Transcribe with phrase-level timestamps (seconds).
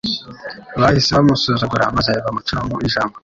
[0.79, 3.15] Bahise bamusuzugura maze bamuca mu ijambo,